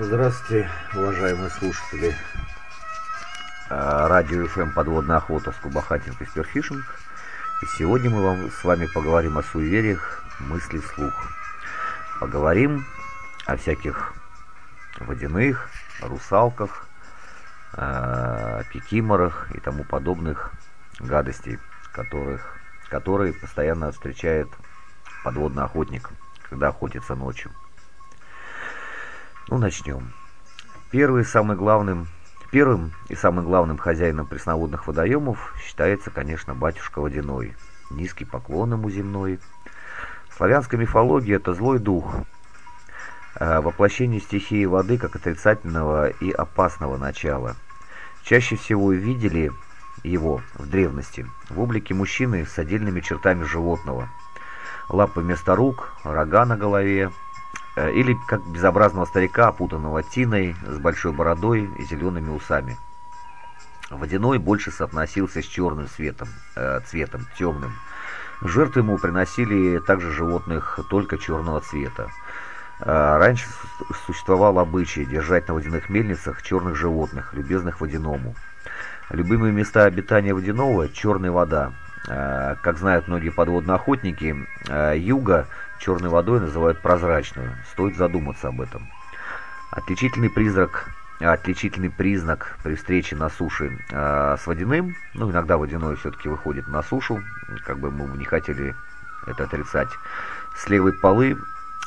[0.00, 2.14] Здравствуйте, уважаемые слушатели
[3.68, 6.84] а, радио FM «Подводная охота» с Кубахатинг и Сперфишинг.
[7.62, 11.12] И сегодня мы вам, с вами поговорим о суевериях, мысли вслух.
[12.20, 12.86] Поговорим
[13.44, 14.14] о всяких
[15.00, 15.68] водяных,
[16.00, 16.86] русалках,
[17.72, 20.52] э, кикиморах и тому подобных
[21.00, 21.58] гадостей,
[21.92, 22.56] которых,
[22.88, 24.48] которые постоянно встречает
[25.24, 26.08] подводный охотник,
[26.48, 27.50] когда охотится ночью.
[29.48, 30.12] Ну, начнем.
[30.90, 32.06] Первый, самый главным
[32.50, 37.54] Первым и самым главным хозяином пресноводных водоемов считается, конечно, батюшка Водяной.
[37.90, 39.38] Низкий поклон ему земной.
[40.30, 42.14] В славянской мифологии это злой дух,
[43.34, 47.54] э, воплощение стихии воды как отрицательного и опасного начала.
[48.22, 49.52] Чаще всего видели
[50.02, 54.08] его в древности в облике мужчины с отдельными чертами животного.
[54.88, 57.10] Лапы вместо рук, рога на голове,
[57.92, 62.76] или как безобразного старика, опутанного тиной, с большой бородой и зелеными усами.
[63.90, 67.72] Водяной больше соотносился с черным светом, э, цветом, темным.
[68.42, 72.08] Жертвы ему приносили также животных только черного цвета.
[72.80, 73.46] Э, раньше
[74.06, 78.34] существовал обычай держать на водяных мельницах черных животных, любезных водяному.
[79.10, 81.72] Любимые места обитания водяного– черная вода.
[82.08, 84.36] Э, как знают многие подводные охотники,
[84.68, 85.48] э, юга
[85.78, 87.56] черной водой называют прозрачную.
[87.72, 88.88] Стоит задуматься об этом.
[89.70, 90.88] Отличительный призрак,
[91.20, 96.82] отличительный признак при встрече на суше э, с водяным, ну иногда водяной все-таки выходит на
[96.82, 97.22] сушу,
[97.64, 98.74] как бы мы не хотели
[99.26, 99.88] это отрицать,
[100.56, 101.36] с левой полы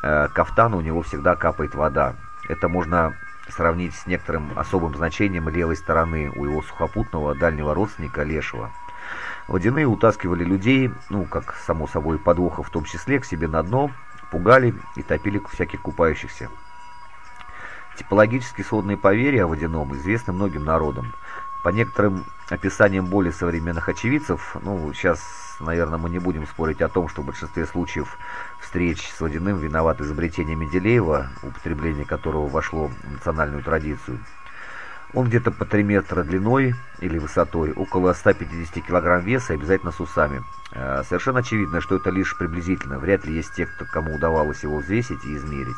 [0.04, 2.16] э, кафтана у него всегда капает вода.
[2.50, 3.16] Это можно
[3.50, 8.72] сравнить с некоторым особым значением левой стороны у его сухопутного дальнего родственника Лешего.
[9.48, 13.92] Водяные утаскивали людей, ну, как само собой подвоха в том числе, к себе на дно,
[14.32, 16.50] пугали и топили всяких купающихся.
[17.98, 21.14] Типологически сходные поверья о водяном известны многим народам.
[21.64, 25.22] По некоторым описаниям более современных очевидцев, ну, сейчас,
[25.60, 28.18] наверное, мы не будем спорить о том, что в большинстве случаев
[28.60, 34.20] встреч с водяным виноват изобретение Менделеева, употребление которого вошло в национальную традицию–
[35.14, 40.44] он где-то по 3 метра длиной или высотой, около 150 килограмм веса, обязательно с усами.
[40.72, 43.00] Э, совершенно очевидно, что это лишь приблизительно.
[43.00, 45.76] Вряд ли есть те, кто, кому удавалось его взвесить и измерить.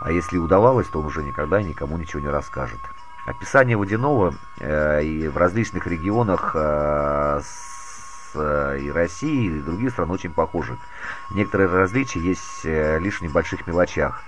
[0.00, 2.80] А если удавалось, то он уже никогда никому ничего не расскажет.
[3.26, 10.10] Описание водяного э, и в различных регионах э, с, э, и России, и других стран
[10.10, 10.76] очень похожи.
[11.30, 14.22] Некоторые различия есть э, лишь в небольших мелочах.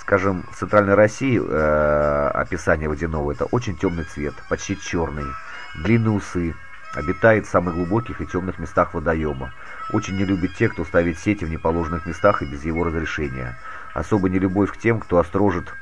[0.00, 5.26] Скажем, в центральной России э, описание водяного это очень темный цвет, почти черный,
[5.74, 6.54] длинные усы,
[6.94, 9.52] обитает в самых глубоких и темных местах водоема.
[9.92, 13.58] Очень не любит тех, кто ставит сети в неположенных местах и без его разрешения.
[13.92, 15.74] Особо не любовь к тем, кто острожит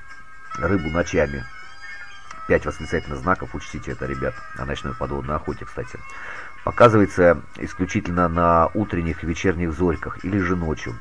[0.59, 1.45] рыбу ночами.
[2.49, 5.99] Пять восклицательных знаков, учтите это, ребят, на ночной подводной охоте, кстати.
[6.65, 10.95] Показывается исключительно на утренних и вечерних зорьках или же ночью.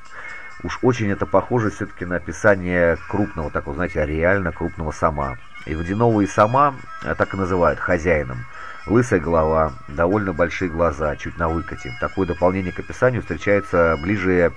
[0.63, 5.37] Уж очень это похоже все-таки на описание крупного, такого, знаете, реально крупного сама.
[5.65, 8.45] И водяного и сама э, так и называют хозяином.
[8.87, 11.93] Лысая голова, довольно большие глаза, чуть на выкате.
[11.99, 14.53] Такое дополнение к описанию встречается ближе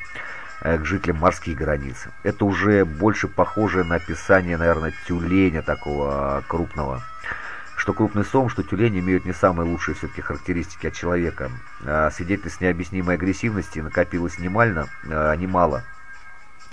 [0.60, 2.06] э, к жителям морских границ.
[2.22, 7.02] Это уже больше похоже на описание, наверное, тюленя такого крупного.
[7.78, 11.48] Что крупный сом, что тюлень имеют не самые лучшие все-таки характеристики от человека.
[11.86, 15.84] А свидетельств необъяснимой агрессивности накопилось немало, а, немало.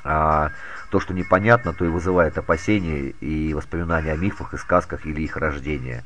[0.04, 0.52] А
[0.90, 5.38] то, что непонятно, то и вызывает опасения и воспоминания о мифах и сказках или их
[5.38, 6.04] рождения.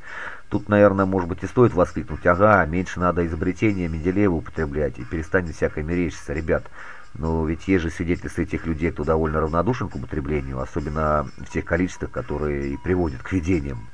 [0.50, 5.56] Тут, наверное, может быть и стоит воскликнуть, ага, меньше надо изобретения Менделеева употреблять и перестанет
[5.56, 6.66] всякое мерещиться, ребят.
[7.14, 11.64] Но ведь есть же свидетельства этих людей, кто довольно равнодушен к употреблению, особенно в тех
[11.64, 13.88] количествах, которые и приводят к видениям.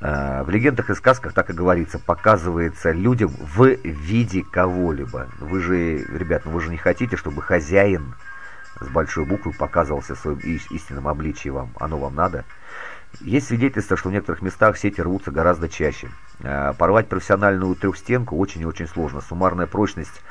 [0.00, 5.28] Э, в легендах и сказках так и говорится, показывается людям в виде кого-либо.
[5.40, 8.14] Вы же, ребят, ну вы же не хотите, чтобы хозяин
[8.80, 11.72] с большой буквы показывался в своем истинном обличии вам.
[11.80, 12.44] Оно вам надо?
[13.20, 16.10] Есть свидетельство, что в некоторых местах сети рвутся гораздо чаще.
[16.40, 19.20] Э, порвать профессиональную трехстенку очень и очень сложно.
[19.20, 20.22] Суммарная прочность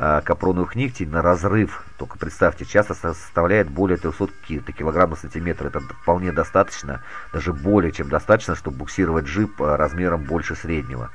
[0.00, 5.66] э, капроновых нитей на разрыв, только представьте, часто составляет более 300 килограмм на сантиметр.
[5.66, 7.02] Это вполне достаточно,
[7.32, 11.10] даже более чем достаточно, чтобы буксировать джип э, размером больше среднего.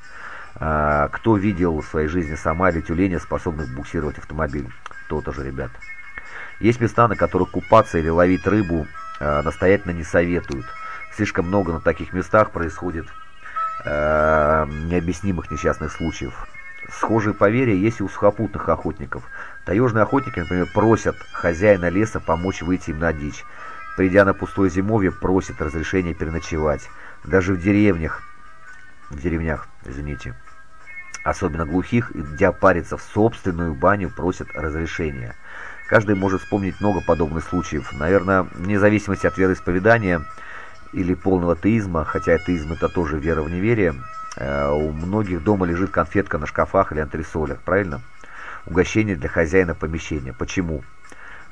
[0.57, 4.69] Кто видел в своей жизни сама или тюленя, способных буксировать автомобиль?
[5.09, 5.69] То-то же, ребят.
[6.61, 8.87] Есть места, на которых купаться или ловить рыбу
[9.19, 10.65] настоятельно не советуют.
[11.13, 13.05] Слишком много на таких местах происходит
[13.83, 16.47] необъяснимых несчастных случаев.
[16.91, 19.23] Схожие поверья есть и у сухопутных охотников.
[19.65, 23.43] Таежные охотники, например, просят хозяина леса помочь выйти им на дичь.
[23.97, 26.89] придя на пустое зимовье, просят разрешения переночевать.
[27.23, 28.21] Даже в деревнях,
[29.09, 30.35] в деревнях, извините,
[31.23, 35.35] особенно глухих, идя париться в собственную баню, просят разрешения.
[35.87, 37.93] Каждый может вспомнить много подобных случаев.
[37.93, 40.25] Наверное, вне зависимости от вероисповедания
[40.93, 43.93] или полного атеизма, хотя атеизм это тоже вера в неверие,
[44.37, 48.01] у многих дома лежит конфетка на шкафах или антресолях, правильно?
[48.65, 50.33] Угощение для хозяина помещения.
[50.33, 50.83] Почему?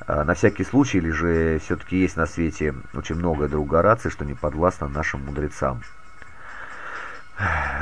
[0.06, 4.24] Э, на всякий случай, или же все-таки есть на свете очень много друг Гораций, что
[4.24, 5.82] не подвластно нашим мудрецам.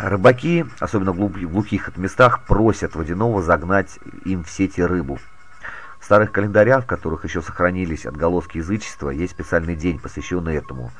[0.02, 5.19] Рыбаки, особенно в глухих местах, просят водяного загнать им в сети рыбу.
[6.00, 10.90] В старых календарях, в которых еще сохранились отголоски язычества, есть специальный день, посвященный этому.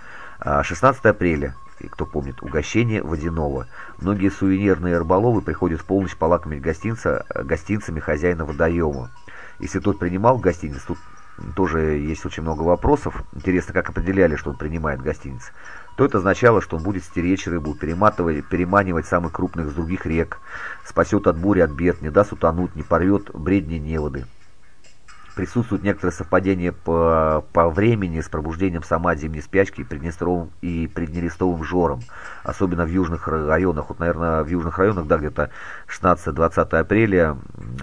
[0.44, 1.54] 16 а, апреля,
[1.90, 3.66] кто помнит, угощение водяного.
[3.98, 9.10] Многие сувенирные рыболовы приходят в полночь полакомить гостинца, гостинцами хозяина водоема.
[9.58, 10.98] Если тот принимал гостиниц, тут
[11.54, 13.22] тоже есть очень много вопросов.
[13.32, 15.52] Интересно, как определяли, что он принимает гостиниц.
[15.96, 20.38] То это означало, что он будет стеречь рыбу, перематывать, переманивать самых крупных с других рек,
[20.84, 24.26] спасет от бури, от бед, не даст утонуть, не порвет бредни неводы
[25.34, 31.64] присутствует некоторое совпадение по, по времени с пробуждением сама зимней спячки и Приднестровым и Приднерестовым
[31.64, 32.00] жором,
[32.44, 33.88] особенно в южных районах.
[33.88, 35.50] Вот, наверное, в южных районах, да, где-то
[35.88, 37.37] 16-20 апреля,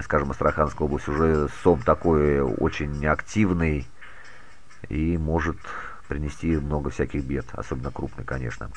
[0.04, 3.88] скажем, Астраханская область, уже сом такой очень активный
[4.90, 5.58] и может
[6.08, 8.70] принести много всяких бед, особенно крупный, конечно.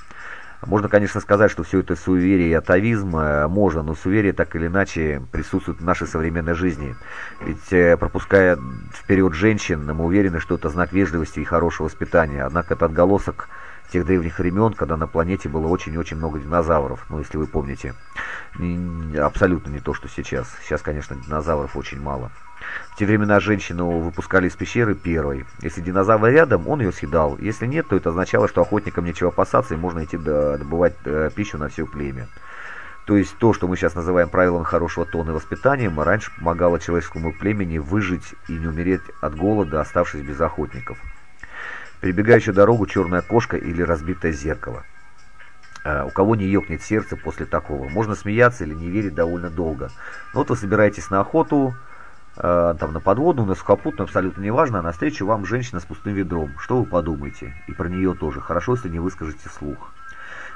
[0.66, 4.68] Можно, конечно, сказать, что все это суеверие и атовизм, э, можно, но суеверие так или
[4.68, 6.94] иначе присутствует в нашей современной жизни.
[7.40, 8.56] Ведь э, пропуская
[8.92, 12.44] вперед женщин, мы уверены, что это знак вежливости и хорошего воспитания.
[12.44, 13.48] Однако это отголосок
[13.92, 17.94] тех древних времен, когда на планете было очень-очень много динозавров, ну, если вы помните.
[19.18, 20.48] Абсолютно не то, что сейчас.
[20.62, 22.30] Сейчас, конечно, динозавров очень мало.
[22.92, 25.44] В те времена женщину выпускали из пещеры первой.
[25.60, 27.36] Если динозавр рядом, он ее съедал.
[27.38, 31.58] Если нет, то это означало, что охотникам нечего опасаться и можно идти добывать э, пищу
[31.58, 32.28] на все племя.
[33.06, 37.32] То есть то, что мы сейчас называем правилом хорошего тона и воспитанием, раньше помогало человеческому
[37.32, 40.98] племени выжить и не умереть от голода, оставшись без охотников.
[42.00, 44.84] Перебегающая дорогу черная кошка или разбитое зеркало.
[45.84, 47.88] Uh, у кого не ёкнет сердце после такого.
[47.88, 49.90] Можно смеяться или не верить довольно долго.
[50.32, 51.74] Но вот вы собираетесь на охоту,
[52.36, 56.58] Э, там на подводную, на сухопутную, абсолютно неважно, а навстречу вам женщина с пустым ведром.
[56.58, 57.54] Что вы подумаете?
[57.68, 58.40] И про нее тоже.
[58.40, 59.92] Хорошо, если не выскажете вслух.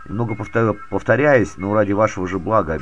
[0.06, 2.80] Много повторю, повторяюсь, но ради вашего же блага.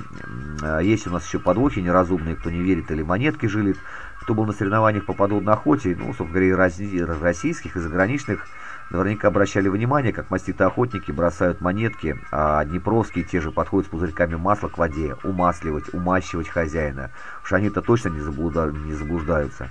[0.63, 3.79] Э, есть у нас еще подвохи неразумные, кто не верит или монетки жилит.
[4.21, 8.47] Кто был на соревнованиях по подводной охоте, ну, собственно говоря, и российских, и заграничных,
[8.95, 14.37] Наверняка обращали внимание, как маститые охотники бросают монетки, а днепровские те же подходят с пузырьками
[14.37, 17.11] масла к воде, умасливать, умащивать хозяина.
[17.43, 18.71] Уж они-то точно не, заблуда...
[18.71, 19.69] не заблуждаются.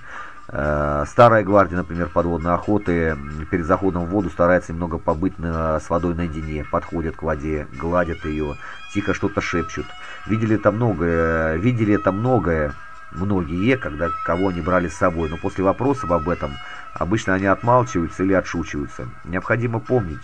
[0.48, 3.16] Э, старая гвардия, например, подводной охоты,
[3.50, 8.26] перед заходом в воду старается немного побыть на, с водой наедине, подходят к воде, гладят
[8.26, 8.56] ее,
[8.92, 9.86] тихо что-то шепчут.
[10.26, 12.74] Видели это многое, видели это многое,
[13.14, 16.52] многие, когда кого они брали с собой, но после вопросов об этом
[16.92, 19.08] обычно они отмалчиваются или отшучиваются.
[19.24, 20.22] Необходимо помнить,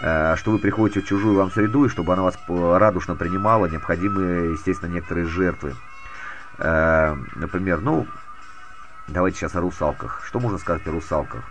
[0.00, 4.52] э, что вы приходите в чужую вам среду, и чтобы она вас радушно принимала, необходимы,
[4.52, 5.74] естественно, некоторые жертвы.
[6.58, 8.06] Э, например, ну,
[9.08, 10.22] давайте сейчас о русалках.
[10.24, 11.44] Что можно сказать о русалках?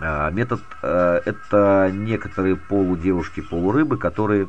[0.00, 4.48] Э, метод– это некоторые полудевушки, полурыбы, которые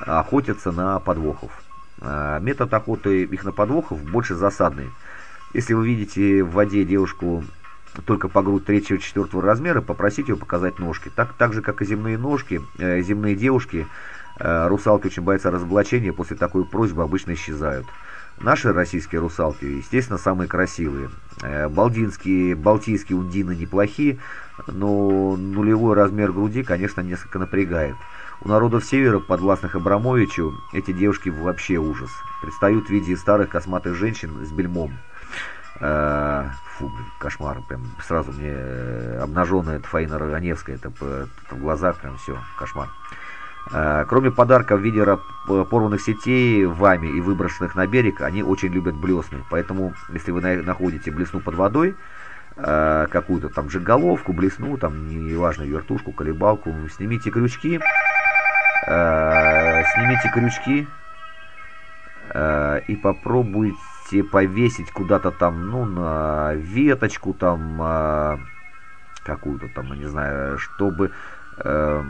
[0.00, 1.52] охотятся на подвохов.
[2.04, 4.90] А, метод охоты их на подвохов больше засадный.
[5.54, 7.44] Если вы видите в воде девушку
[8.06, 11.10] только по грудь третьего четвертого размера, попросите ее показать ножки.
[11.14, 13.86] Так, так же, как и земные ножки, э, земные девушки,
[14.38, 17.86] э, русалки очень боятся разоблачения, после такой просьбы обычно исчезают.
[18.40, 21.10] Наши российские русалки, естественно, самые красивые.
[21.42, 24.18] Э, балдинские, балтийские ундины неплохие,
[24.66, 27.94] но нулевой размер груди, конечно, несколько напрягает.
[28.44, 32.10] У народов севера, подвластных Абрамовичу, эти девушки вообще ужас.
[32.40, 34.98] Предстают в виде старых косматых женщин с бельмом.
[35.78, 37.58] Э, фу, кошмар.
[37.68, 42.88] Прям сразу мне э, обнаженная Фаина Роганевская, это, это в глазах прям все, кошмар.
[43.72, 45.06] Э, кроме подарка в виде
[45.46, 49.44] порванных сетей вами и выброшенных на берег, они очень любят блесны.
[49.50, 51.94] Поэтому, если вы находите блесну под водой,
[52.54, 57.80] какую-то там же головку, блесну, там, неважно, вертушку, колебалку, снимите крючки,
[59.94, 60.88] снимите крючки
[62.30, 68.38] э, и попробуйте повесить куда-то там, ну, на веточку там, э,
[69.24, 71.10] какую-то там, не знаю, чтобы...
[71.58, 72.02] Э,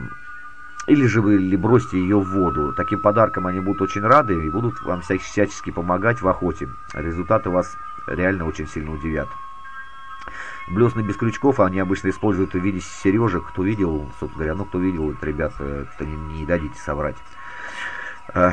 [0.89, 2.73] или же вы или бросьте ее в воду.
[2.73, 6.69] Таким подарком они будут очень рады и будут вам всячески помогать в охоте.
[6.93, 7.77] Результаты вас
[8.09, 9.29] реально очень сильно удивят.
[10.69, 13.49] Блесны без крючков они обычно используют в виде сережек.
[13.49, 17.17] Кто видел, собственно говоря, ну кто видел, это, ребята, это не, не дадите соврать.
[18.35, 18.53] Э,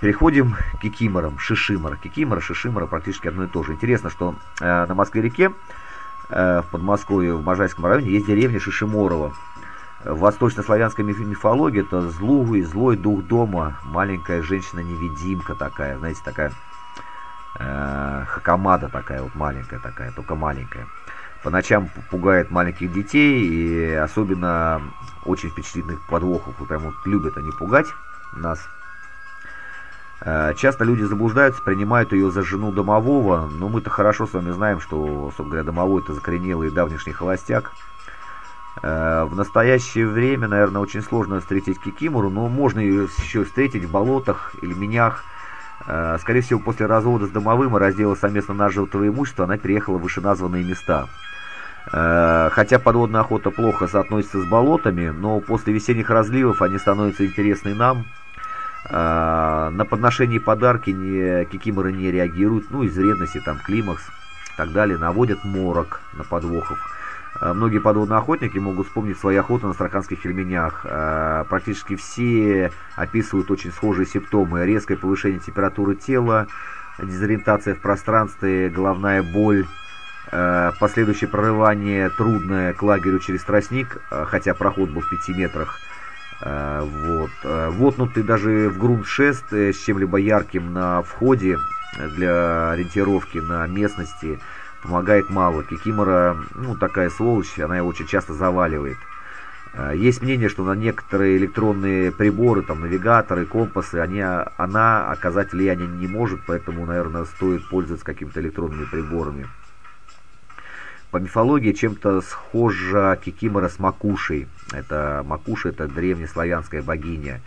[0.00, 1.96] переходим к кикиморам, шишимора.
[1.96, 3.72] Кикимора, шишимора практически одно и то же.
[3.72, 5.52] Интересно, что э, на Москве-реке,
[6.28, 9.34] э, в Подмосковье, в Можайском районе, есть деревня Шишиморова.
[10.04, 16.52] В восточнославянской мифологии это злой, злой дух дома, маленькая женщина-невидимка такая, знаете, такая
[17.58, 20.86] э, хакамада такая вот маленькая такая, только маленькая.
[21.42, 24.82] По ночам пугает маленьких детей и особенно
[25.24, 26.54] очень впечатлительных подвохов.
[26.58, 27.94] Вот прям вот любят они пугать
[28.32, 28.68] нас.
[30.20, 34.80] Э, часто люди заблуждаются, принимают ее за жену домового, но мы-то хорошо с вами знаем,
[34.80, 37.72] что, собственно говоря, домовой это закоренелый давнишний холостяк.
[38.82, 43.90] Э, в настоящее время, наверное, очень сложно встретить кикимору, но можно ее еще встретить в
[43.90, 45.24] болотах или менях.
[45.24, 45.29] Э,
[45.84, 50.64] скорее всего, после развода с домовым и раздела совместно нажитого имущества она переехала в вышеназванные
[50.64, 51.06] места.
[51.86, 58.04] Хотя подводная охота плохо соотносится с болотами, но после весенних разливов они становятся интересны нам–
[58.88, 64.72] а, на подношение подарки не, кикиморы не реагируют, ну, из вредности, там, климакс и так
[64.72, 66.78] далее, наводят морок на подвохов.
[67.38, 70.86] А, многие подводные охотники могут вспомнить свои охоты на Страханских ельменях.
[70.88, 74.64] А, практически все описывают очень схожие симптомы.
[74.64, 76.46] Резкое повышение температуры тела,
[76.98, 79.66] дезориентация в пространстве, головная боль,
[80.78, 85.80] последующее прорывание трудное к лагерю через тростник, хотя проход был в 5 метрах,
[86.40, 87.30] вот.
[87.44, 91.58] Э, Вотнутый даже в грунт шест э, с чем-либо ярким на входе
[92.16, 94.38] для ориентировки на местности
[94.82, 95.62] помогает мало.
[95.62, 98.98] Кикимора, ну, такая сволочь, она его очень часто заваливает.
[99.94, 106.08] Есть мнение, что на некоторые электронные приборы, там, навигаторы, компасы, они, она оказать влияние не
[106.08, 109.46] может, поэтому, наверное, стоит пользоваться какими-то электронными приборами.
[111.12, 114.48] По мифологии чем-то схожа Кикимора с Макушей.
[114.72, 117.40] Это Макуша, это древнеславянская богиня.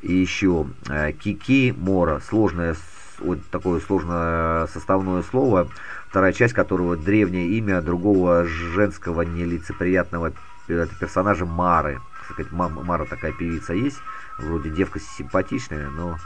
[0.00, 2.76] И еще э, Кики Мора, сложное,
[3.24, 5.68] вот такое сложное составное слово,
[6.08, 10.32] вторая часть которого древнее имя другого женского нелицеприятного
[10.66, 12.00] персонажа Мары.
[12.30, 13.98] Сказать, Мара такая певица есть,
[14.38, 16.16] вроде девка симпатичная, но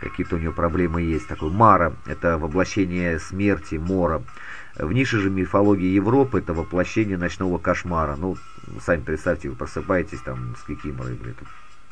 [0.00, 1.26] какие-то у нее проблемы есть.
[1.26, 4.22] Такой Мара, это воплощение смерти, Мора.
[4.76, 8.16] В нише же мифологии Европы это воплощение ночного кошмара.
[8.16, 8.36] Ну,
[8.80, 11.34] сами представьте, вы просыпаетесь там с кикиморой, блин,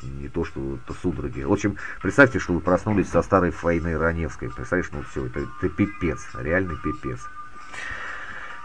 [0.03, 1.41] не то, что это судороги.
[1.41, 4.49] В общем, представьте, что вы проснулись со старой Фаиной Раневской.
[4.49, 7.19] Представляешь, ну все, это, это пипец, реальный пипец.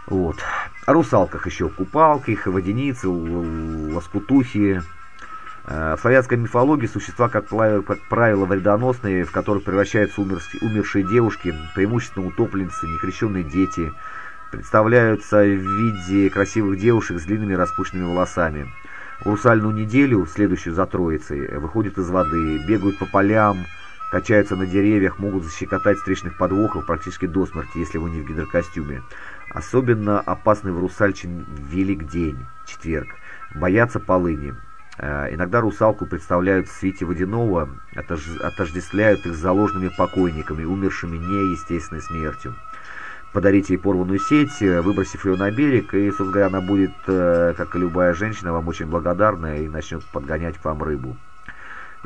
[0.07, 0.37] Вот.
[0.85, 4.81] О русалках еще купалки, водяницы, лоскутухи,
[5.67, 12.87] Э, в славянской мифологии существа, как правило, вредоносные, в которых превращаются умершие девушки, преимущественно утопленницы,
[12.87, 13.91] некрещенные дети,
[14.49, 18.71] представляются в виде красивых девушек с длинными распущенными волосами.
[19.21, 23.65] В русальную неделю, следующую за Троицей, выходят из воды, бегают по полям,
[24.11, 29.01] качаются на деревьях, могут защекотать встречных подвохов практически до смерти, если вы не в гидрокостюме.
[29.53, 33.07] Особенно опасный в русальчин Велик день, четверг.
[33.55, 34.55] Боятся полыни.
[34.99, 42.55] Э, иногда русалку представляют в свете водяного, отождествляют их с заложенными покойниками, умершими неестественной смертью.
[43.37, 47.53] Подарите ей порванную сеть, э, выбросив ее на берег, и, собственно говоря, она будет, э,
[47.55, 51.15] как и любая женщина, вам очень благодарна и начнет подгонять к вам рыбу.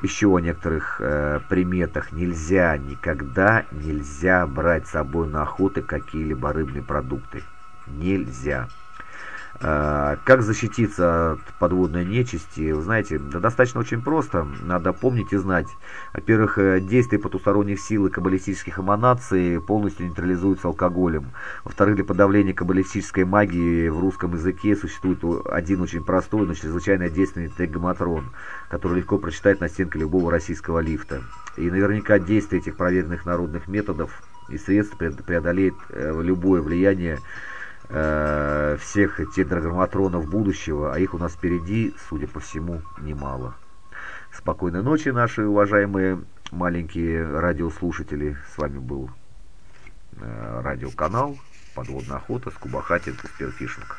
[0.02, 2.12] Еще о некоторых э, приметах.
[2.12, 7.44] Нельзя, никогда нельзя брать с собой на охоты какие-либо рыбные продукты.
[7.88, 8.68] Нельзя.
[9.63, 12.72] А, как защититься от подводной нечисти?
[12.72, 14.48] Вы знаете, да достаточно очень просто.
[14.63, 15.68] Надо помнить и знать.
[16.13, 21.25] Во-первых, э, действие потусторонних сил и каббалистических эманаций полностью нейтрализуются алкоголем.
[21.63, 27.50] Во-вторых, для подавления каббалистической магии в русском языке существует один очень простой, но чрезвычайно действенный
[27.50, 28.32] тегаматрон,
[28.70, 31.22] который легко прочитать на стенке любого российского лифта.
[31.58, 37.20] И наверняка действие этих проверенных народных методов и средств преодолеет э, любое влияние
[37.90, 43.56] э, всех тетраграмматронов будущего, а их у нас впереди, судя по всему, немало.
[44.34, 48.38] Спокойной ночи, наши уважаемые маленькие радиослушатели.
[48.54, 49.10] С вами был
[50.18, 51.38] э, радиоканал
[51.76, 53.98] «Подводная охота» с Кубахатин и Спирфишинг.